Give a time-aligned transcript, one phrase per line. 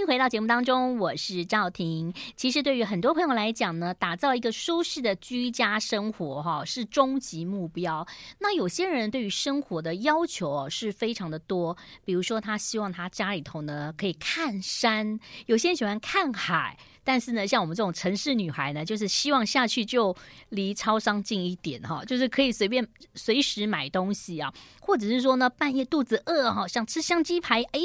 [0.00, 2.14] 迎回到节目当中，我是赵婷。
[2.34, 8.06] 其实对于很多朋友来讲呢，打造一个舒适的居家生活哈，是终极目标。
[8.38, 16.78] 那有些人对于生活的要求哦是非常的多，比如说他希望他家里头呢可以看山，有些人喜欢看海。
[17.04, 20.16] 但是呢，像我们这种城市女孩呢，就是希望下去就
[20.50, 27.80] 离超商近一点哈，就是可以随便随时买东西啊，或者是说呢，半夜肚子饿哈，想吃香鸡排，哎，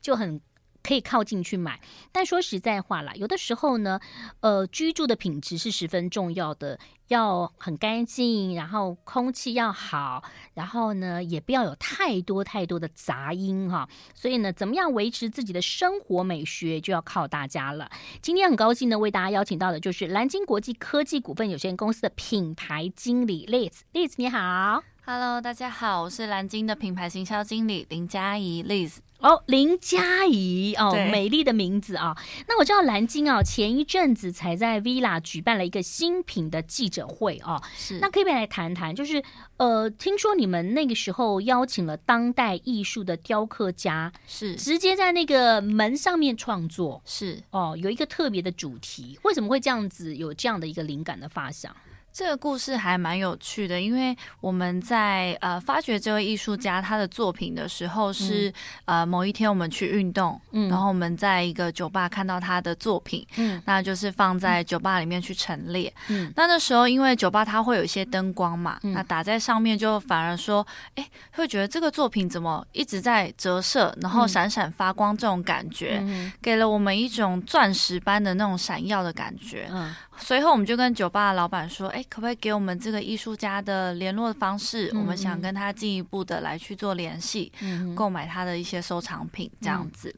[0.00, 0.40] 就很。
[0.82, 1.80] 可以靠近去买，
[2.10, 4.00] 但说实在话啦，有的时候呢，
[4.40, 10.24] 呃，居住的品质是十分重要的，要很干净，然后空气要好，
[10.54, 13.88] 然后呢，也不要有太多太多的杂音哈。
[14.14, 17.90] 所以呢，怎么样维持自己的生活美学，就要靠大家了。
[18.20, 28.96] 今天很高兴呢，为大家邀请到的就是蓝鲸国际科技股份有限公司的品牌经理 Liz，Liz 你好，Hello，大家好，我是蓝鲸的品牌行销经理林佳怡 Liz。
[29.22, 32.16] 哦，林佳怡哦，美丽的名字啊。
[32.48, 37.62] 那我知道蓝鲸啊，前一阵子才在 Villa 举办了一个新品的记者会哦。
[37.76, 38.94] 是，那可以不可以来谈谈？
[38.94, 39.22] 就是
[39.58, 49.18] 呃，听说你们那个时候邀请了当代艺术的雕刻家，是直接在那个门上面创作，是哦，有一个特别的主题。
[49.22, 51.74] 为什么会这样子有这样的一个灵感的发想？
[52.12, 58.48] 这个故事还蛮有趣的，因为我们在呃发掘这位艺术家他的作品的时候是，是、
[58.84, 70.66] 嗯、呃某一天我们去运动，嗯，然后我们在一个酒吧看到他的作品，嗯，那就是放在酒吧里面去陈列，嗯，那那时候因为酒吧它会有一些灯光嘛，嗯、那打在上面就反而说，
[70.96, 79.94] 哎，会觉得这个作品怎么一直在折射，然后闪闪发光这种感觉，嗯、给了我们一种钻石般的那种闪耀的感觉，嗯。
[80.18, 84.90] 随后，我们就跟酒吧的老板说：“哎，可不可以给我们这个艺术家的联络方式？
[84.92, 90.14] 嗯、我们想跟他进一步的来去做联系，嗯、购买他的一些收藏品，这样子。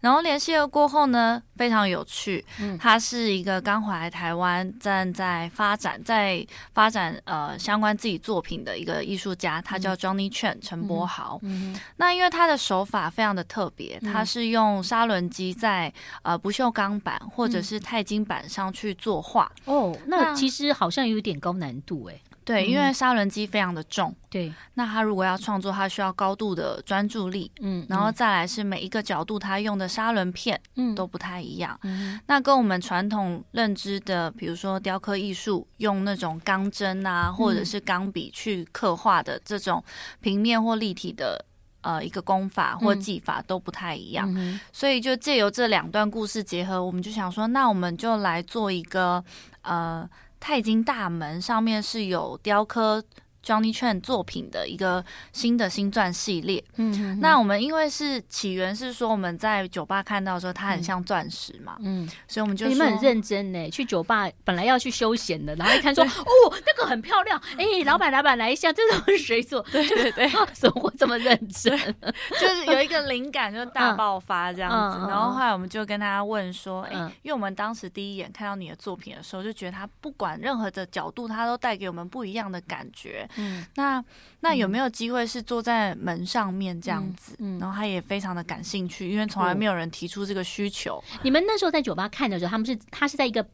[0.00, 2.44] 然后联系了过后呢，非常有趣。
[2.58, 11.38] 嗯、他是一个刚回来台湾，正在发展，在发展呃相关自己作品的一个艺术家，他叫 Johnny Chen 陈柏豪。
[11.42, 22.20] 嗯嗯、那因为他的手法非常的特别，嗯、他是用砂轮机在呃不锈钢板或者是钛金板上去作。”画哦，那其实好像有点高难度哎。
[22.44, 24.14] 对，因为砂轮机非常的重。
[24.28, 27.50] 对，那他如果要创作，他需要高度的专注力。
[27.60, 31.78] 嗯，然后再来是每一个角度，他用的砂轮片，嗯，都不太一样。
[31.82, 39.82] 嗯，那跟我们传统认知的，比如说雕刻艺术，用那种钢针啊，或者是钢笔去刻画的这种
[40.20, 41.44] 平面或立体的。
[41.84, 49.24] 呃，一个功法或技法都不太一样，嗯、所以就借由这两段故事结合，我们就想说，那我们就来做一个
[49.62, 50.08] 呃，
[50.44, 53.04] 钛金大门上面是有雕刻。
[53.44, 63.70] Johnny Chen 作品的一个新的星钻系列，嗯哼哼，那我们因为是起源是说我们在酒吧看到的时候，它很像钻石嘛，嗯，所以我们就说，你们很认真呢。
[63.70, 69.60] 去酒吧本来要去休闲的，然后一看说，哦，那个很漂亮，哎、欸，老板老板来一下，这种是谁做？
[69.72, 71.76] 对 对对， 怎么会这么认真？
[72.40, 83.28] 就是有一个灵感就大爆发这样子，嗯、然后后来我们就跟他问说，哎、欸，因为我们当时第一眼看到你的作品的时候，就觉得他不管任何的角度，他都带给我们不一样的感觉。
[83.36, 84.04] 嗯，那
[84.40, 87.34] 那有没有机会是坐在门上面这样子？
[87.38, 91.02] 嗯，嗯，然后他也非常的感兴趣，因为从来没有人提出这个需求。
[91.22, 93.46] 你们那时候在酒吧看的时候，他们是他是在一个。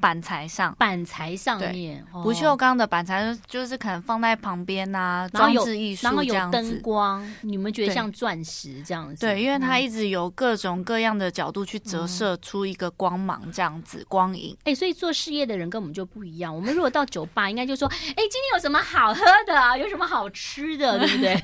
[0.00, 6.52] 板材上，板材上面，不锈钢的板材就是可能放在旁边呐，装置艺术这样子。
[6.52, 9.24] 然后有灯光，你们觉得像钻石这样子？
[9.24, 14.56] 对，因为它一直有各种各样的角度去折射出一个光芒，这样子光影。
[14.64, 16.54] 哎，所以做事业的人跟我们就不一样。
[16.54, 19.76] 我们如果到酒吧，应该就说：“哎，今天有什么好喝的啊？
[19.76, 21.40] 有什么好吃的， 对不对？”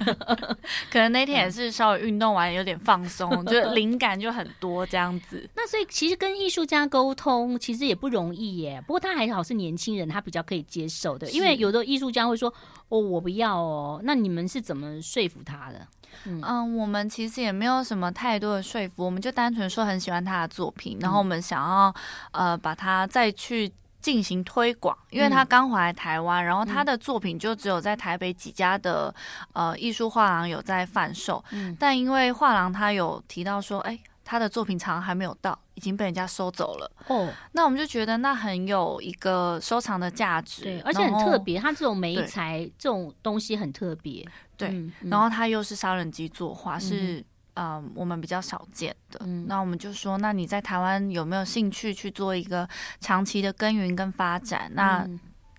[0.91, 5.49] 可能那天也是稍微运动完，有点放松，就灵感就很多这样子。
[5.55, 8.40] 那所以其实跟艺术家沟通，其实也不容易。
[8.41, 11.31] 耶，不过他还好是年轻人，他比较可以接受的。
[11.31, 12.53] 因为有的艺术家会说
[12.89, 15.87] ：“哦，我不要哦。”那你们是怎么说服他的？
[16.25, 21.95] 嗯，嗯，我们其实也没有什么太多的说服，我们就单纯说很喜欢他的作品，然后我们想要
[22.33, 23.71] 呃把他再去
[24.01, 29.15] 进行推广，因为他刚回来台湾，然后他的作品就只有在台北几家的
[29.53, 33.99] 呃艺术画廊有在贩售，嗯，但因为画廊他有提到说，哎。
[34.23, 36.93] 他的作品常还没有到，已经被人家收走了。
[37.07, 41.59] 哦，那我们就觉得那很有一个收藏的价值，对，而且很特别。
[41.59, 44.23] 它这种媒材这种东西很特别，
[44.59, 44.69] 对。
[44.69, 47.25] 嗯、然后它又是杀人机作画，嗯、是
[47.55, 49.19] 嗯、呃、我们比较少见的。
[49.25, 52.69] 嗯，那我们就说，那你在台湾有没有兴趣去做一个
[53.01, 54.71] 长期的耕耘跟发展？
[54.73, 55.09] 嗯、那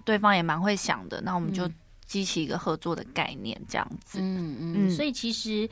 [0.06, 1.20] 对方也蛮会想的。
[1.22, 1.68] 那我们就
[2.06, 4.20] 激起一个合作的概念，这样子。
[4.22, 4.88] 嗯嗯。
[4.88, 5.68] 嗯，所以其实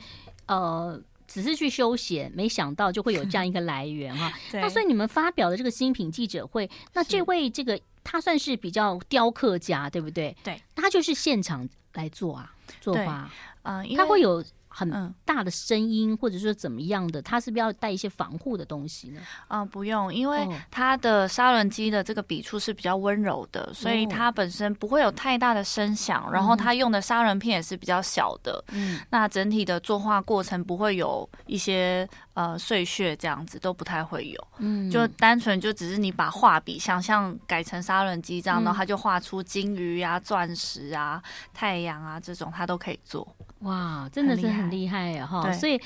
[0.46, 1.00] 呃。
[1.32, 4.32] 只是去休闲，没想到就会有这样一个来源哈。
[4.52, 10.36] 那所以你们发表的这个新品记者会，那这位这个他算是比较雕刻家，对不对？
[10.42, 13.30] 对，他就是现场来做啊，做法，
[13.62, 14.44] 嗯，他会有。
[14.72, 19.20] 很大的声音，或者说怎么样的，它是不是要带一些防护的东西呢？
[19.48, 26.30] 嗯，不用，因为它的砂轮机的这个笔触是比较温柔的，所以它本身不会有太大的声响。
[26.32, 32.08] 然后它用的砂轮片也是比较小的，嗯，那整体的作画过程不会有一些
[32.40, 34.48] 呃碎屑，这样子都不太会有。
[34.58, 41.22] 嗯，就单纯就只是你把画笔想象改成砂轮机这样，然后它就画出金鱼啊、钻石啊、
[41.52, 43.26] 太阳啊这种，它都可以做。
[43.60, 45.26] 哇，真的是很厉害呀！
[45.26, 45.78] 哈，所以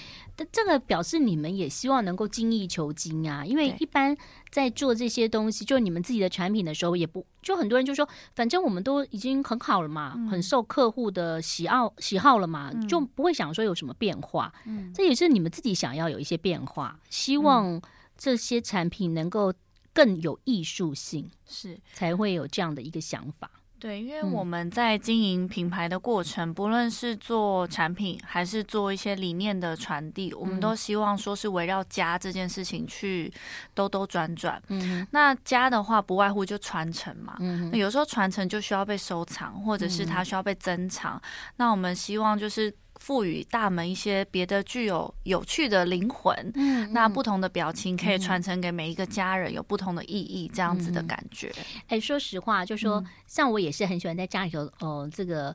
[0.51, 3.45] 这个表示你们也希望能够精益求精啊。
[3.45, 4.17] 因为一般
[4.51, 14.53] 在做这些东西，就你们自己的产品的时候，也不就很多人就说，反正我们都已经很好了嘛，嗯、很受客户的喜好喜好了嘛，就不会想说有什么变化。
[14.65, 17.81] 嗯，这也是你们自己想要有一些变化，希望
[18.17, 19.53] 这些产品能够
[19.93, 23.51] 更有艺术性，是才会有这样的一个想法。
[23.85, 33.31] 对，因为我们在经营品牌的过程，嗯、不论是做产品还是做一些理念的传递，嗯、我们都希望说是围绕家这件事情去
[33.75, 34.59] 兜兜转转。
[34.69, 37.37] 嗯，那家的话不外乎就传承嘛。
[37.41, 41.17] 嗯，那有时候传承就需要被收藏，或者是它需要被珍藏。
[41.17, 41.21] 嗯、
[41.57, 42.75] 那我们希望就是。
[42.97, 51.53] 赋予大门一些别的具有有趣的灵魂，嗯，那不同的表情可以传承给每一个家人，有不同的意义，这样子的感觉。
[51.87, 55.55] 哎、欸，说实话，就说像我也是很喜欢在家里头，哦、呃，这个。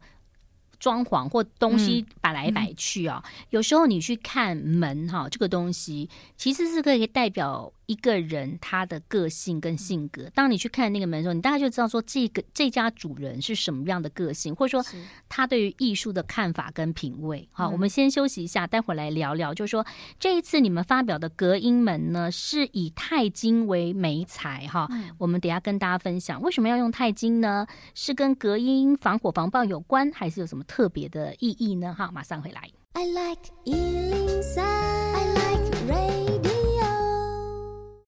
[0.80, 10.30] 装潢或东西摆来摆去啊，嗯嗯、有时候你去看门哈，这个东西其实是可以代表一个人他的个性跟性格。
[10.36, 14.91] 当你去看那个门的时候，你大概就知道说这个这家主人是什么样的个性，或者说
[15.27, 17.50] 他对于艺术的看法跟品味。
[17.51, 19.51] 好，我们先休息一下，待会儿来聊聊。
[19.56, 19.83] 就是说
[20.19, 24.88] 这一次你们发表的隔音门呢，是以钛金为媒材哈。
[25.18, 27.65] 我们等下跟大家分享为什么要用钛金呢？
[27.95, 30.63] 是跟隔音、防火、防爆有关，还是有什么？
[30.65, 31.95] 特别的意义呢？
[31.97, 32.69] 哈，马上回来。
[32.94, 35.49] I like 103, I like radio。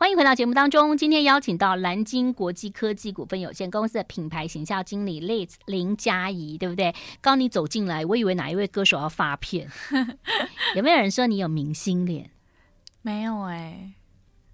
[0.01, 0.98] 欢迎回到节目当中。
[0.98, 6.92] 今天邀请到蓝鲸国际科技股份有限公司的品牌形象经理 Liz 林佳怡，对不对？
[7.21, 9.69] 刚你走进来，我以为哪一位歌手要发片？
[10.75, 12.31] 有没有人说你有明星脸？
[13.03, 13.94] 没有哎、欸。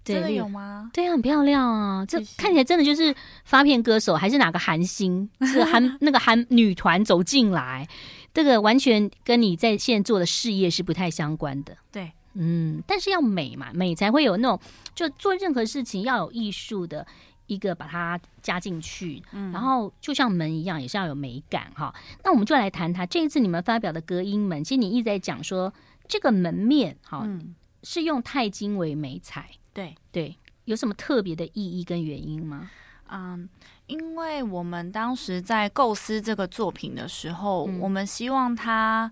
[0.04, 0.90] 真的有吗？
[0.92, 2.04] 对啊，很漂亮啊！
[2.06, 3.14] 这看起来真的就是
[3.46, 5.30] 发片歌手，还是哪个韩星？
[5.50, 7.88] 是韩那个韩女团走进来，
[8.34, 11.74] 这个完全跟你在现在做的事业是不太相关的。
[11.90, 14.60] 对，嗯，但是要美嘛，美才会有那种，
[14.94, 17.06] 就做任何事情要有艺术的
[17.46, 19.22] 一个把它加进去。
[19.32, 21.94] 嗯，然后就像门一样，也是要有美感哈。
[22.22, 24.62] 那我们就来谈谈这一次你们发表的隔音门。
[24.62, 25.72] 其实你一直在讲说，
[26.06, 29.50] 这个门面哈，嗯，是用钛金为美材。
[29.72, 32.70] 对对，有什么特别的意义跟原因吗？
[33.10, 33.48] 嗯，
[33.86, 39.10] 因为我们当时在构思这个作品的时候，嗯、我们希望它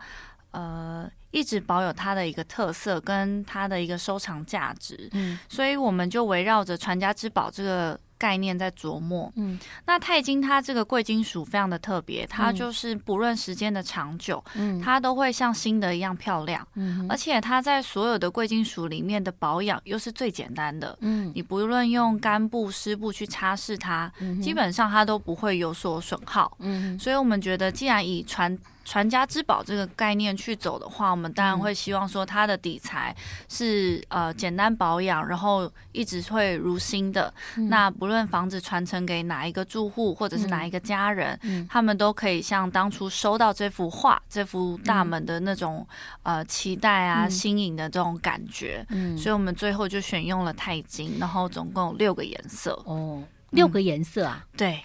[0.56, 7.98] 呃一直保有它的一个特色跟它的一个收藏价值，嗯，所以我们就围绕着传家之宝这个。
[8.18, 24.10] 概念在琢磨，嗯，那钛金它这个贵金属非常的特别，它就是不论时间的长久，嗯，它都会像新的一样漂亮，嗯，而且它在所有的贵金属里面的保养又是最简单的，嗯，你不论用干布、湿布去擦拭它，
[24.42, 33.14] 基本上它都不会有所损耗，嗯，所以我们觉得既然以传传家之宝这个概念去走的话，我们当然会希望说它的底材
[33.48, 37.34] 是呃简单保养，然后一直会如新的。
[37.56, 45.84] 嗯、那不论房子传承给哪一个住户或者是哪一个家人，嗯、他们都可以像当初收到这幅画、这幅大门的那种
[46.22, 48.86] 呃期待啊、新颖的这种感觉。
[48.90, 52.80] 嗯，所以我们最后就选用了钛金，然后总共有六个颜色。
[52.86, 54.46] 哦，六个颜色啊？
[54.52, 54.80] 嗯、对。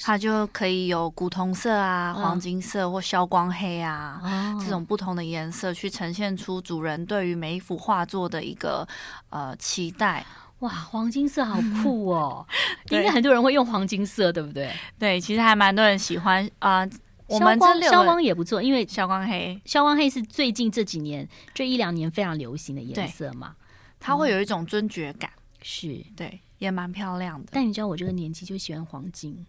[0.00, 8.86] 它就可以有古铜色啊、黄金色或消光黑啊、哦、这种不同的颜色，去呈现出主人对于每一幅画作的一个
[9.30, 10.24] 呃期待。
[10.60, 12.46] 哇，黄金色好酷哦！
[12.90, 14.72] 应该很多人会用黄金色，对不对？
[14.98, 16.78] 对，其实还蛮多人喜欢啊。
[16.78, 16.90] 呃、
[17.26, 23.54] 我们这消光也不错，因为消光黑，消光黑是最近这几年这一两年非常流行的颜色嘛。
[23.98, 26.40] 它会有一种尊爵感，是对。
[26.58, 29.44] 也蛮漂亮的，但你知道我这个年纪就喜欢黄金，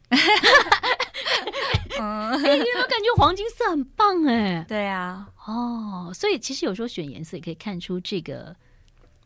[1.99, 4.65] 嗯， 哎，有没有感觉黄金色很棒哎？
[4.67, 8.55] 对啊，哦，所以其实有时候选颜色也可以看出这个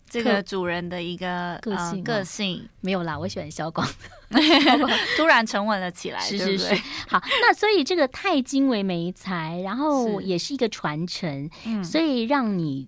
[0.10, 2.68] 这个主人的一个个性个性。
[2.82, 3.88] 没有啦，我喜欢消光，
[5.18, 6.76] 突然沉稳了起来，是是是。
[7.08, 11.50] 好，那所以这个钛金为媒材，然后也是一个传承，
[11.84, 12.88] 所以让你。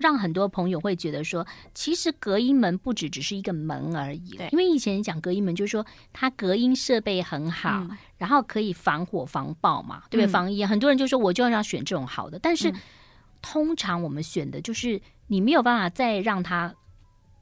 [0.00, 4.30] 让很多朋友会觉得说，其实隔音门不只只是一个门而已。
[4.30, 10.30] 对，因为以前讲隔音门，就是说它隔音设备很好，嗯、然后可以防火防爆嘛，对不对？
[10.30, 12.38] 嗯、防烟，很多人就说我就要选这种好的。
[12.38, 12.80] 但是、嗯、
[13.42, 16.74] 通常我们选的就是你没有办法再让它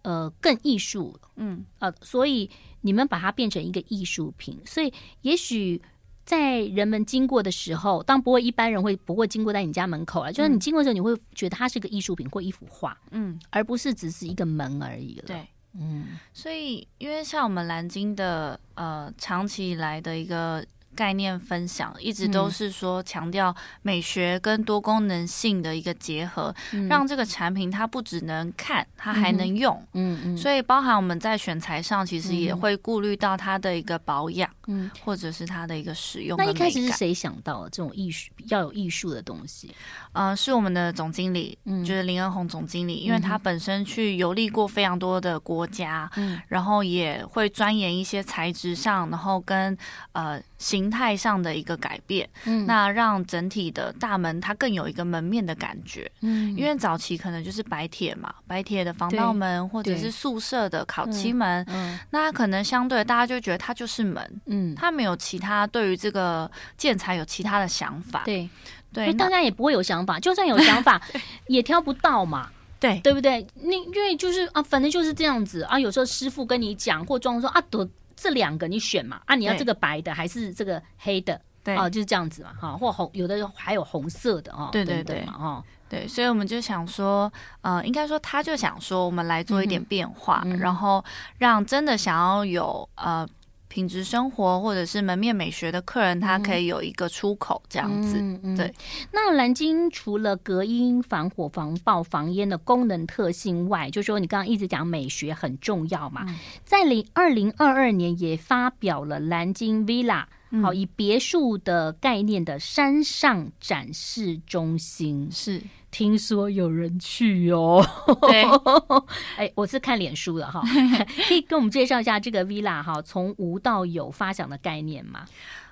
[0.02, 2.50] 呃更艺术，嗯呃，所以
[2.80, 5.80] 你们把它变成一个艺术品，所以也许。
[6.28, 15.25] 在人们经过的时候，当不会一般人会不会经过在你家门口了，就是你经过的时候，你会觉得它是个艺术品或一幅画，嗯，而不是只是一个门而已了。
[15.26, 20.62] 对，嗯，所以因为像我们蓝鲸的呃长期以来的一个。
[20.98, 29.80] 概念分享一直都是说强调美学跟多功能性的一个结合，嗯、让这个产品它不只能看，它还能用。
[29.92, 30.36] 嗯嗯。
[30.36, 36.36] 所以包含我们在选材上，其实也会顾虑到它的一个保养，嗯，或者是它的一个使用。
[36.36, 39.72] 那一开始是谁想到这种艺术要有艺术的东西？
[40.14, 49.76] 嗯、呃，是我们的总经理，嗯、就是林恩宏总经理，因为他本身去游历过非常多的国家，嗯，然后也会钻研一些材质上，然后跟
[50.12, 50.88] 呃形。
[50.88, 68.48] 态上的一个改变，嗯，那让整体的大门它更有一个门面的感觉，嗯，因为早期可能就是白铁嘛，白铁的防盗门或者是宿舍的烤漆门，嗯，那可能相对大家就觉得它就是门，嗯，它没有其他对于这个建材有其他的想法，对。
[68.90, 71.00] 对，大家也不会有想法，就算有想法
[71.48, 72.50] 也挑不到嘛，
[72.80, 72.98] 对。
[73.00, 73.46] 对不对？
[73.56, 77.86] 那因为就是啊，反正就是这样子啊，有时候师傅跟你讲或装说啊都。
[78.20, 79.20] 这两个你选嘛？
[79.26, 81.40] 啊，你要这个白的还是这个黑的？
[81.62, 91.04] 对啊，就是这样子嘛，哈，或红有的还有红色的哦，对对对嘛，哈，对，所以我们就想说，呃，应该说他就想说，我们来做一点变化，嗯、然后
[91.37, 93.28] 让真的想要有呃。
[93.68, 98.18] 品质生活或者是门面美学的客人，他可以有一个出口这样子。
[98.18, 98.75] 嗯嗯、对，
[99.12, 106.34] 那蓝鲸除了隔音、防火、防爆、防烟的功能特性外，就说你刚刚一直讲美学很重要嘛，嗯、
[106.64, 110.25] 在零二零二二年也发表了蓝鲸 Villa，
[110.62, 115.28] 好、嗯、以别墅的概念的山上展示中心。
[115.30, 115.62] 是。
[115.90, 117.82] 听说有人去哦，
[118.20, 118.44] 对，
[119.38, 120.62] 哎，我是看脸书的哈，
[121.26, 125.24] 可以跟我们介绍一下这个 Villa 哈，从无到有发想的概念吗？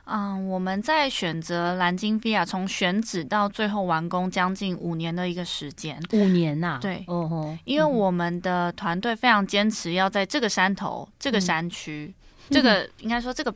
[0.06, 12.14] 嗯，我们在选择蓝鲸 Villa，从选址到最后完工将近五年的一个时间，五年呐、啊，对，哦吼，因为我们的团队非常坚持要在这个山头、这个山区、
[12.48, 13.54] 嗯、这个应该说这个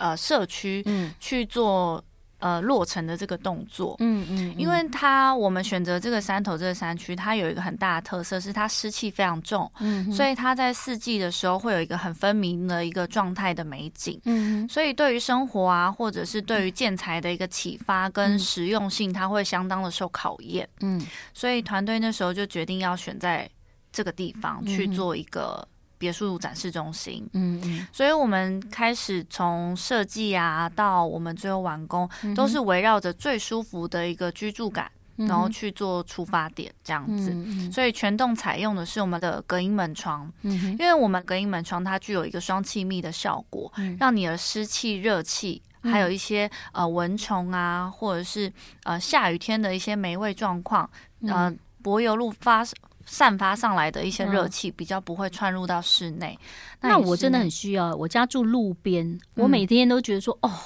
[0.00, 0.84] 呃社区
[1.20, 2.02] 去做。
[2.42, 20.98] 呃，落成的这个动作，嗯嗯，嗯，因为它我们选择这个山头这个山区，它有一个很大的特色，是它湿气非常重，嗯，所以它在四季的时候会有一个很分明的一个状态的美景，嗯，所以对于生活啊，或者是对于建材的一个启发跟实用性，它会相当的受考验，嗯，
[21.34, 23.46] 所以团队那时候就决定要选在
[23.92, 25.68] 这个地方去做一个。
[26.00, 37.36] 别墅展示中心，嗯嗯，所以我们开始从设计啊，到我们最后完工，嗯、都是围绕着最舒服的一个居住感，然后去做出发点这样子。
[37.70, 48.50] 所以全栋采用的是我们的隔音门窗，嗯、因为我们隔音门窗它具有一个双气密的效果，嗯、让你的湿气、热气，还有一些呃蚊虫啊，或者是
[48.84, 50.88] 呃下雨天的一些霉味状况，
[51.28, 52.64] 呃柏油路发。
[53.12, 56.38] 散发上来的一些热气比较不会窜入到室内。
[56.40, 56.46] 嗯、
[56.82, 57.92] 那，那我真的很需要。
[57.96, 60.56] 我家住路边，我每天都觉得说，嗯、哦，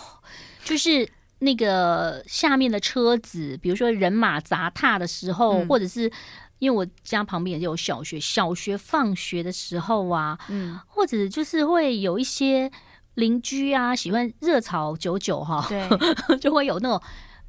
[0.62, 1.08] 就是
[1.38, 6.12] 那个下面的车子，比如说人马杂踏的时候，嗯、或者是
[6.58, 12.70] 因为我家旁边也有小学，小学放学的时候啊，嗯，或者就是会有一些
[13.14, 15.88] 邻居啊，喜欢热炒九九哈，对，
[16.38, 17.00] 就会有那种。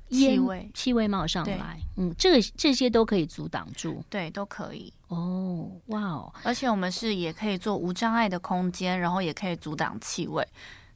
[0.10, 4.92] 气味气味冒上来，嗯，这个这些都可以阻挡住，对，都可以。
[5.08, 6.34] 哦，哇哦！
[6.44, 10.48] 而且我们是也可以做无障碍的空间，然后也可以阻挡气味。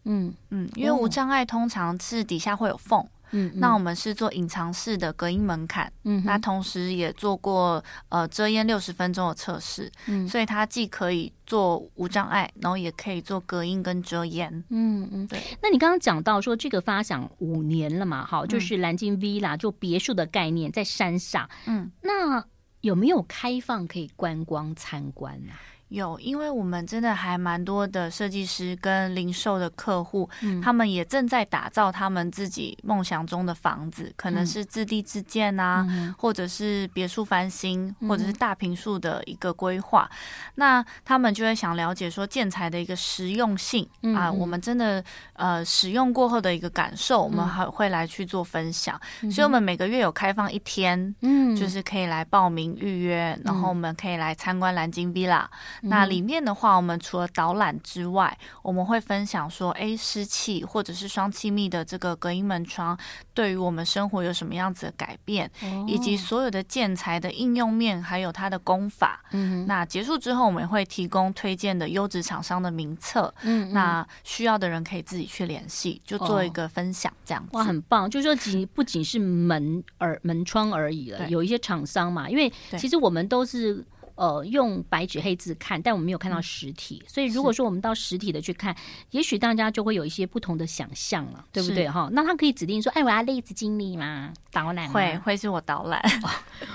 [0.03, 3.05] 嗯嗯，因为无障碍通常是底下会有缝。
[3.31, 15.41] 嗯，那我们是做隐藏式的隔音门槛，嗯哼，那同时也做过呃遮烟六十分钟的测试，嗯，所以它既可以做无障碍，然后也可以做隔音跟遮烟，嗯嗯，对。
[15.61, 22.45] 那你刚刚讲到说这个发想五年了嘛，好，就是蓝鲸 Villa 就别墅的概念在山上，嗯，那
[22.81, 25.59] 有没有开放可以观光参观啊？
[25.89, 40.07] 有，因为我们真的还蛮多的设计师跟零售的客户，嗯，他们也正在打造他们自己梦想中的房子，可能是自地自建啊，嗯、或者是别墅翻新，或者是大平数的一个规划。
[40.11, 40.17] 嗯、
[40.55, 45.03] 那他们就会想了解说建材的一个实用性、嗯、啊，我们真的
[45.33, 48.99] 呃使用过后的一个感受，我们还会来去做分享。
[49.21, 55.45] 嗯、所以，我们每个月有开放一天，嗯，就是可以来报名预约，然后我们可以来参观蓝鲸 Villa。
[55.81, 62.97] 那里面的话，我们除了导览之外，我们会分享说，哎，湿气或者是双气密的这个隔音门窗，
[63.33, 69.23] 对于我们生活有什么样子的改变，哦、以及所有的建材的应用面，还有它的功法。
[69.31, 73.33] 嗯，那结束之后，我们会提供推荐的优质厂商的名册。
[73.43, 77.57] 嗯，那需要的人可以自己去联系，就做一个分享这样子。
[77.57, 78.09] 哇，很棒！
[78.09, 83.85] 就是说，仅不仅是门而门窗而已了，有一些厂商嘛，因为其实我们都是。
[84.19, 88.75] 呃，用白纸黑字看，但我们没有看到实体，嗯、所以如果说我们到实体的去看，
[89.11, 91.87] 也许大家就会有一些不同的想象了，对不对？
[91.89, 94.33] 哈，那他可以指定说，哎，我要例子经理吗？
[94.51, 96.29] 导览会会是我导览，哦、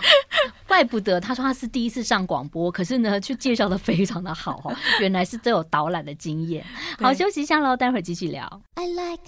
[0.67, 6.65] 怪不得他说他是第一次上广播，可是呢， 却介绍的非常的好哈，原来是都有导览的经验。
[6.99, 8.63] 好，休息一下喽，待会儿继续聊。
[8.77, 9.23] I like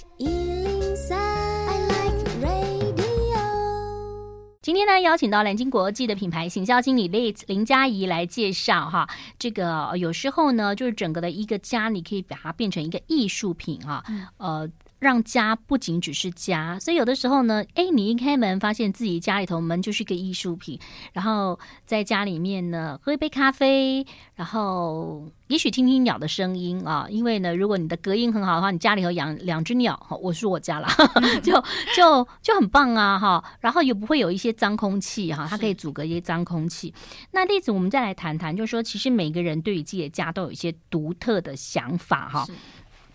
[4.67, 9.09] 今天呢，邀请到蓝鲸国际的品牌行销经理 Liz 林佳怡来介绍哈。
[9.39, 14.03] 这个有时候呢，就是整个的一个家，你可以把它变成一个艺术品哈。
[14.39, 14.69] 呃。
[14.99, 20.79] 让家不仅只是家，所以有的时候呢，哎，你一开门，发现自己家里头门就是一个艺术品，
[21.13, 30.89] 然后在家里面呢，喝一杯咖啡，然后也许听听鸟的声音啊，因为呢，如果你的隔音很好的话，你家里头养两只鸟，我是我家了，
[31.43, 31.53] 就
[31.95, 36.93] 就就很棒啊，哈，然后也不会有一些脏空气哈，它可以阻隔一些脏空气。
[37.33, 42.47] 那例子我们再来谈谈，就是说，其实每个人对于自己的家都有一些独特的想法哈。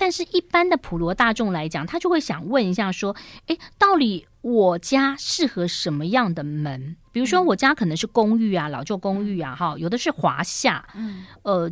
[0.01, 3.15] 但是，一般的普罗大众来讲，他就会想问一下，说
[3.45, 6.95] ：“诶，到底我家适合什么样的门？
[7.11, 11.71] 比如说，我家可能是公寓啊，老旧公寓啊，哈，有的是华夏，嗯，呃，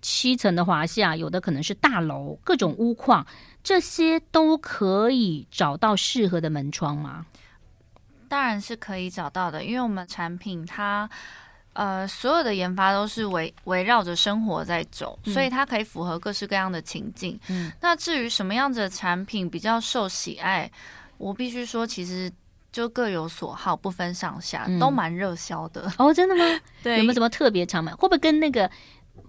[0.00, 3.26] 七层的华夏，有的可能是大楼，各种屋况，
[3.64, 7.26] 这些都可以找到适合的门窗吗？
[8.28, 11.10] 当然是可以找到的，因为我们产品它。”
[11.78, 17.38] 呃，所有的研发都是围围绕着生活在走，嗯，所以它可以符合各式各样的情境。
[17.48, 20.68] 嗯，那至于什么样子的产品比较受喜爱，
[21.18, 22.28] 我必须说，其实
[22.72, 25.88] 就各有所好，不分上下，嗯，都蛮热销的。
[25.98, 26.60] 哦，真的吗？
[26.82, 27.92] 对，有没有什么特别常买？
[27.92, 28.68] 会不会跟那个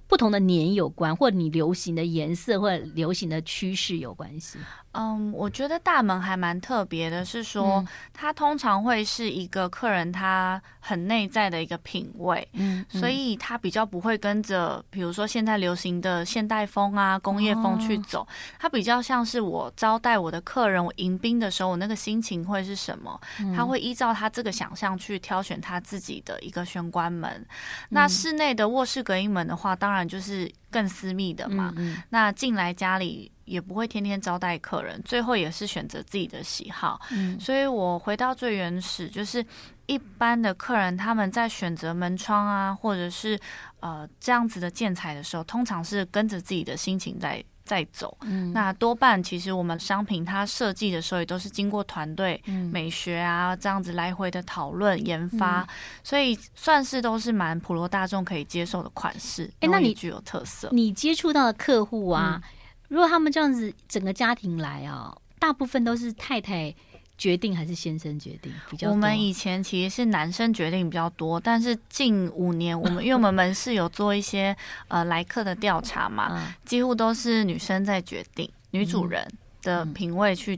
[0.09, 4.57] 不同的年有关，或者你流行的颜色，或者流行的趋势有关系？
[4.93, 23.21] 嗯，我觉得大门还蛮特别的，是说、嗯、它通常会是一个客人他很内在的一个品味，嗯，所以他比较不会跟着，比如说现在流行的现代风啊、工业风去走，他、哦、比较像是我招待我的客人，我迎宾的时候，我那个心情会是什么？
[23.55, 27.29] 他会依照他这个想象去挑选他自己的一个玄关门。
[27.31, 27.45] 嗯、
[27.89, 31.73] 那室内的卧室隔音门的话，当然就是更私密的嘛。
[31.77, 33.31] 嗯嗯、那进来家里。
[33.49, 37.01] 也不会天天招待客人，最后也是选择自己的喜好。
[37.09, 39.43] 嗯，所以我回到最原始，就是
[39.87, 43.39] 一般的客人他们在选择门窗啊，或者是
[43.79, 48.17] 呃这样子的建材的时候，通常是跟着自己的心情在在走。
[48.21, 55.67] 嗯，那多半其实我们商品它设计的时候也都是经过团队美学啊这样子来回的讨论研发，
[56.03, 59.47] 所以算是都是蛮普罗大众可以接受的款式。
[59.59, 62.41] 哎，那你具有特色，你接触到的客户啊。
[62.43, 62.49] 嗯
[62.89, 66.73] 如果他们这样子整个家庭来啊，大部分都是太太
[67.19, 68.91] 决定还是先生决定比较多？
[68.93, 74.55] 我们以前其实是男生决定比较多，但是近五年我们 因为我们门市有做一些
[74.87, 79.27] 呃来客的调查嘛，几乎都是女生在决定，女主人
[79.61, 80.57] 的品味去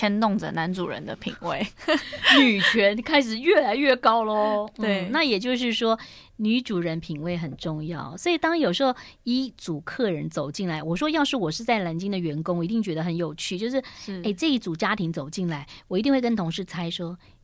[0.00, 1.66] 牵动着男主人的品味，
[2.40, 4.66] 女权开始越来越高喽。
[4.74, 5.98] 对，那也就是说。
[6.42, 13.58] 女主人品味很重要，所以当有时候一组客人走进来，我说要是我是在南京的员工，我一定觉得很有趣。
[13.58, 17.39] 就是，哎欸，这一组家庭走进来，我一定会跟同事猜说，哎，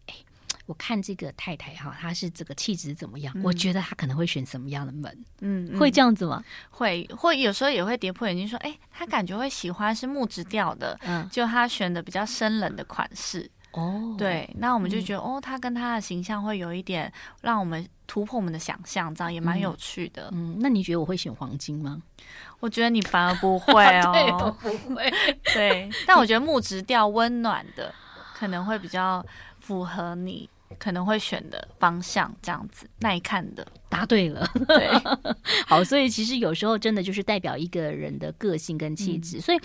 [0.66, 3.32] 我看这个太太哈，她是这个气质怎么样？
[3.36, 5.24] 嗯、我觉得她可能会选什么样的门？
[5.40, 6.42] 嗯，会这样子吗？
[6.70, 13.50] 会，或有时候也会跌破眼镜说，哎，她感觉会喜欢是木质调的，嗯，就她选的比较深冷的款式。
[13.72, 20.54] 哦，对，那我们就觉得，嗯、哦，她跟她的形象会有一点让我们突破我们的想象，这样也蛮有趣的嗯。
[20.54, 22.02] 嗯，那你觉得我会选黄金吗？
[22.58, 25.12] 我觉得你反而不会 哦，对，我不会。
[25.54, 27.94] 对，但我觉得木质调温暖的
[28.34, 29.24] 可能会比较
[29.60, 30.48] 符合你。
[30.78, 33.66] 可能会选的方向，这样子耐看的。
[33.88, 34.90] 答对了，对，
[35.66, 39.58] 好，所以其实有时候真的就是代表一个人的个性跟气质，嗯、所以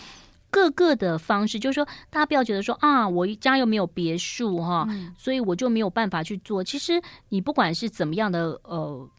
[0.50, 6.64] 各个的方式，就是说大家不要觉得说啊，我家又没有别墅哈，嗯、所以我就没有办法去做。
[6.64, 9.10] 其实你不管是怎么样的呃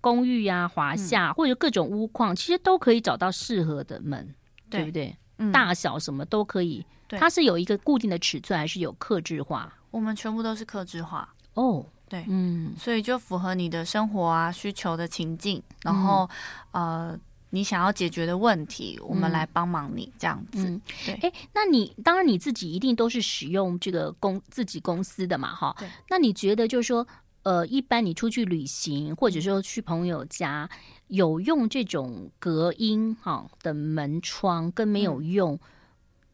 [0.00, 4.34] 公寓呀、啊、华夏、嗯、或者各种屋况，其实都可以找到适合的门，
[4.70, 5.16] 对，对不对？
[5.38, 6.86] 嗯、大小什么都可以。
[7.08, 9.72] 对它是有一个固定的尺寸，还是有克制化？
[9.96, 11.86] 我们全部都是克制化哦。
[12.06, 16.28] 对，嗯，所以就符合你的生活啊需求的情境，然后、
[16.72, 20.68] 嗯、呃，你想要解决的问题，我们来帮忙你这样子。
[20.68, 25.74] 嗯、对，哎，那你当然你自己一定都是使用这个公自己公司的嘛，哈。
[25.78, 25.88] 对。
[26.10, 27.04] 那你觉得就是说，
[27.42, 30.68] 呃，一般你出去旅行，或者说去朋友家，
[31.08, 35.60] 有用这种隔音哈的门窗，跟没有用，嗯、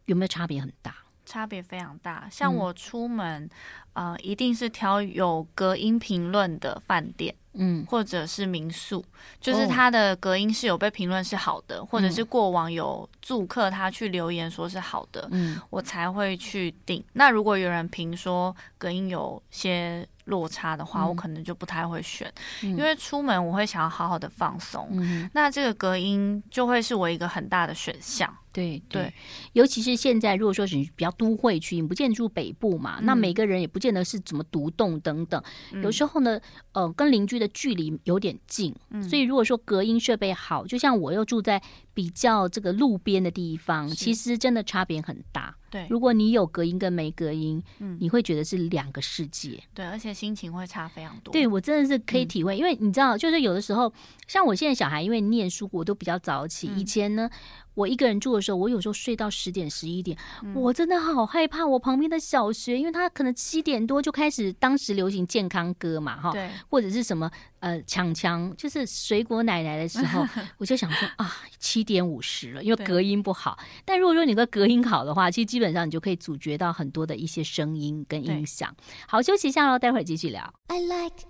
[0.07, 0.97] 有没有差别很大？
[1.33, 2.29] 差别非常大。
[2.31, 3.45] 像我出门。
[3.45, 3.51] 嗯
[3.95, 9.05] 呃，一定是挑有隔音评论的饭店，嗯，或者是民宿，
[9.39, 17.05] 就是它的隔音是有被评论是好的，哦、或者是过往有住客他去留言说是好的，嗯，我才会去订。
[17.13, 28.35] 那如果有人评说隔音有些落差的话，嗯、我可能就不太会选，嗯、因为出门我会想要好好的放松，嗯，那这个隔音就会是我一个很大的选项。
[28.53, 29.15] 对对，对。
[29.55, 35.43] 尤其是现在，如果说是比较都会区，你不见得住北部嘛，嗯、那每个人也不见得是怎么独栋等等。
[35.73, 36.41] 嗯、有时候呢，
[36.73, 41.63] 呃，跟邻居的距离有点近，嗯、所以如果说隔音设备好，就像我又住在
[41.95, 45.55] 比较这个路边的地方，其实真的差别很大。
[45.71, 49.59] 对，如果你有隔音跟没隔音，嗯，你会觉得是两个世界。
[49.73, 51.33] 对，而且心情会差非常多。
[51.33, 53.91] 对，我真的是可以体会，嗯、因为你知道，就是有的时候，
[54.29, 56.69] 像我现在小孩因为念书，我都比较早起。
[56.69, 57.29] 嗯、以前呢。
[57.75, 61.67] 我一个人住的时候，我有时候睡到十点十一点，嗯、我真的好害怕。
[61.67, 67.31] 我旁边的小学，因为他可能七点多就开始，当时流行健康歌嘛，哈对，或者是什么
[67.63, 70.27] 呃强强，就是水果奶奶的时候，
[70.59, 73.57] 我就想说啊，七点五十了，因为隔音不好。
[73.85, 78.75] 但如果说你的隔音好的话，其实基本上你就可以阻绝到很多的一些声音跟音响。
[79.07, 80.53] 好，休息一下喽，待会儿继续聊。
[80.67, 81.23] I like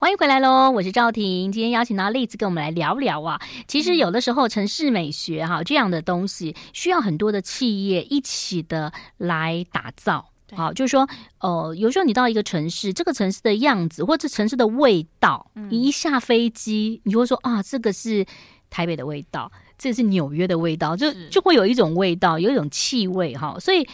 [0.00, 1.52] 欢迎回来喽，我是赵婷。
[1.52, 3.40] 今天邀请到丽子跟我们来聊聊啊。
[3.68, 10.31] 其实有的时候城市美学哈这样的东西，需要很多的企业一起的来打造。
[10.54, 11.08] 好，就是说，
[11.40, 18.24] 呃，有时候你到一个城市，这个城市的样子或者城市的味道，你一下飞机，你就会说啊，这个是
[18.70, 23.56] 台北的味道，这是纽约的味道，就就会有一种味道，有一种气味哈。
[23.58, 23.86] 所以。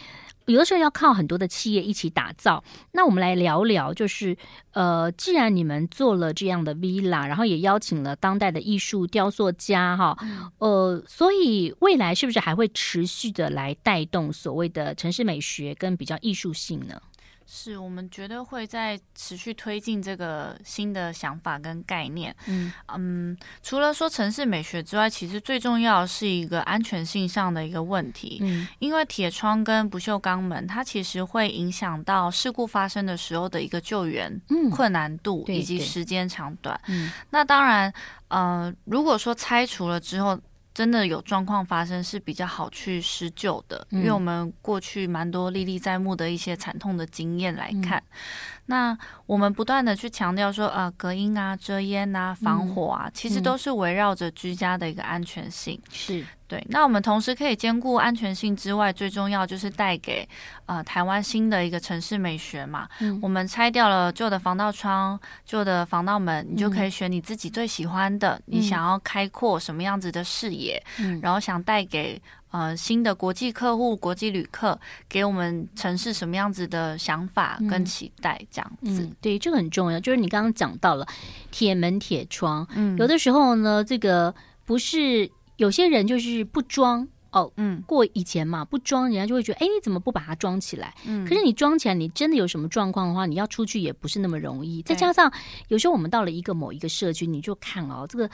[0.48, 2.62] 有的时候要靠很多的企业一起打造。
[2.92, 4.36] 那我们来聊聊，就是
[4.72, 10.16] 呃，既然你们做了这样的 villa，然后也邀请了当代的艺术雕塑家哈，
[10.58, 17.00] 呃，所以未来是不是还会持续的来带动所谓的城市美学跟比较艺术性呢？
[17.50, 22.34] 是我们觉得会在持续推进这个新的想法跟概念。
[22.46, 28.38] 嗯嗯，除了说城市美学之外，其实最重要的是一个安全性上的一个问题。
[28.42, 34.38] 嗯，因为铁窗跟不锈钢门，它其实会影响到事故发生的时候的一个救援
[34.70, 36.78] 困难度以及时间长短。
[36.88, 37.90] 嗯，那当然，
[38.28, 40.38] 呃，如果说拆除了之后。
[40.78, 47.98] 真的有状况发生是比较好去施救的，嗯、因为我们过去蛮多历历在目的一些惨痛的经验来看。
[47.98, 48.18] 嗯
[48.70, 55.80] 那我们不断的去强调说，呃，隔音啊、遮烟啊、防火啊，嗯、其实都是围绕着居家的一个安全性。
[55.90, 56.60] 是对。
[56.68, 60.28] 那我们同时可以兼顾安全性之外，最重要就是带给
[60.66, 62.88] 呃台湾新的一个城市美学嘛。
[63.00, 72.20] 嗯、我们拆掉了旧的防盗窗、旧的防盗门，你就可以选你自己最喜欢的，嗯、你想要开阔什么样子的视野，嗯、然后想带给。
[72.50, 78.40] 呃，新的国际客户、国际旅客给我们城市什么样子的想法跟期待？
[78.50, 80.00] 这样子，对，这个很重要。
[80.00, 81.06] 就是你刚刚讲到了
[81.50, 84.34] 铁门、铁窗，嗯，有的时候呢，这个
[84.64, 90.94] 不是有些人就是不装哦，嗯，过以前嘛，不装，人家就会觉得，哎，你怎么不把它装起来？
[91.04, 94.80] 嗯，可是你装起来，你真的有什么状况的话，你要出去也不是那么容易。
[94.80, 95.30] 再加上
[95.68, 98.30] 有时候我们到了一个某一个社区，你就看哦，这个。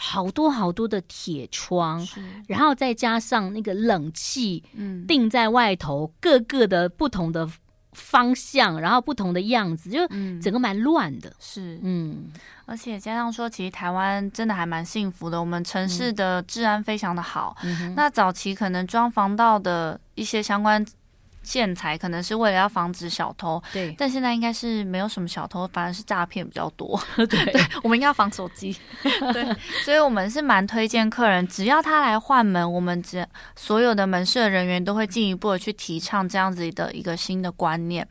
[0.00, 2.06] 好多好多的铁窗，
[2.46, 7.50] 然后再加上那个冷气，嗯，定在外头，各个的不同的
[7.92, 10.06] 方向，然后不同的样子，就
[10.40, 11.32] 整个蛮乱的。
[11.38, 12.30] 是，嗯，
[12.66, 17.56] 而且加上说，其实台湾真的还蛮幸福的，我们城市的治安非常的好。
[17.62, 20.84] 嗯、那早期可能装防盗的一些相关。
[21.42, 27.00] 建材可能是为了要防止小偷，对，但现在应该是没有什么小偷，反而是诈骗比较多。
[27.16, 28.76] 对， 对，我们应该要防手机。
[29.32, 38.06] 对，所以我们是蛮推荐客人，只要他来换门，我们只所有的门市的人员都会进一步的去提倡这样子的一个新的观念。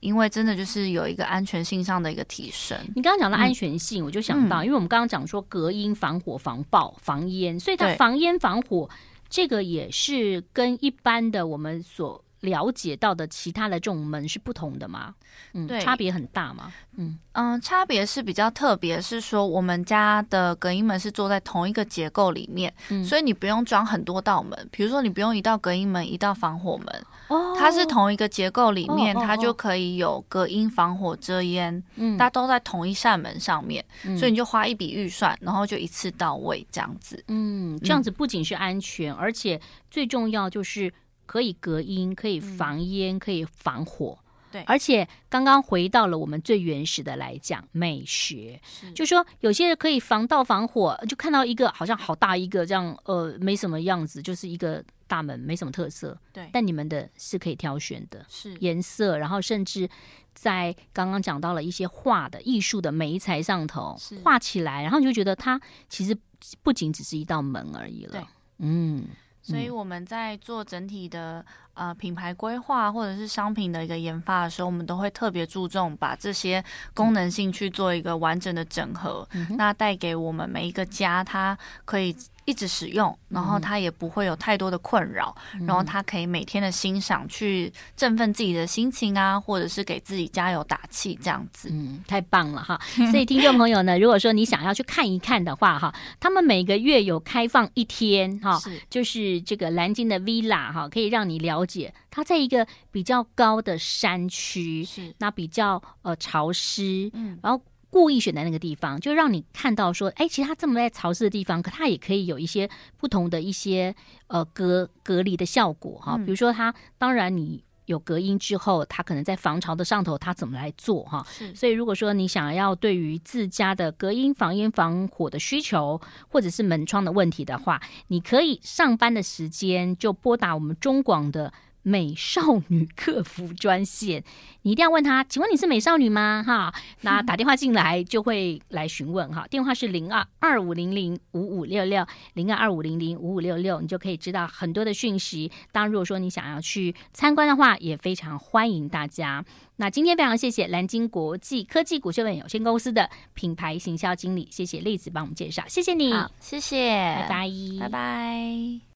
[0.00, 2.78] 因为真的就是有一个安全性上的一个提升。
[2.94, 8.88] 你刚刚讲到安全性，嗯、我就想到，因为我们刚刚讲说隔音、防火、防爆、防烟，所以它防烟防火
[9.30, 15.14] 这个也是跟一般的我们所了解到的其他的这种门是不同的吗？
[15.52, 16.72] 嗯，对，差别很大吗？
[16.96, 17.18] 嗯。
[17.32, 40.92] 嗯，差别是比较特别，是说我们家的隔音门是做在同一个结构里面，嗯，所以你不用装很多道门，比如说你不用一道隔音门，一道防火门，哦，它是同一个结构里面，哦，它就可以有隔音、防火、遮烟，嗯，它都在同一扇门上面，嗯，所以你就花一笔预算，然后就一次到位这样子，嗯，这样子不仅是安全，嗯，而且最重要就是。
[41.26, 44.18] 可以隔音，可以防烟，可以防火。
[44.52, 48.60] 对，而且刚刚回到了我们最原始的来讲，美学，
[48.94, 56.16] 就说有些人可以防盗防火，就看到一个好像好大一个这样，呃，没什么样子，就是一个大门，没什么特色。
[56.32, 59.88] 对，但你们的是可以挑选的，是颜色，然后甚至
[60.34, 66.16] 在刚刚讲到了一些画的艺术的媒材上头画起来，然后你就觉得它其实
[66.62, 68.12] 不仅只是一道门而已了。
[68.12, 68.24] 对，
[68.58, 69.08] 嗯。
[69.44, 82.16] 所以我们在做整体的呃品牌规划或者是商品的一个研发的时候，我们都会特别注重把这些功能性去做一个完整的整合，嗯、那带给我们每一个家，它可以。
[82.46, 92.78] 一直使用，然后它也不会有太多的困扰，嗯、然后它可以每天的欣赏，去振奋自己的心情啊，或者是给自己加油打气，这样子，嗯，太棒了哈！
[93.10, 98.60] 所以听众朋友呢，如果说你想要去看一看的话，哈，他们每个月有开放一天，哈，
[98.90, 107.62] 就是这个蓝鲸的 Villa 哈，可以让你了解它在一个比较高的山区，是那比较呃潮湿，嗯，然后。
[107.94, 113.94] 故意选在那个地方，就让你看到说，哎，其实它这么在潮湿的地方，可它也可以有一些不同的一些
[114.26, 116.18] 呃隔隔离的效果哈。
[116.18, 121.26] 比如说它，当然你有隔音之后，它可能在防潮的上头，它怎么来做哈？
[121.54, 131.52] 所以如果说你想要对于自家的隔音、防烟、防火的需求，或者是门窗的问题的话，你可以上班的时间就拨打我们中广的。
[131.84, 134.24] 美少女客服专线，
[134.62, 136.42] 你一定要问他，请问你是美少女吗？
[136.44, 145.52] 哈，那 打电话进来就会来询问哈，电话是零二二五零零五五六六零二二五零零五五六六，你就可以知道很多的讯息。
[145.70, 149.44] 当然，如果说你想要去参观的话，也非常欢迎大家。
[149.76, 158.84] 那今天非常谢谢蓝鲸国际科技股份有限公司的品牌行销经理，谢谢栗子帮我们介绍，谢谢你，好，谢谢，拜拜，拜拜。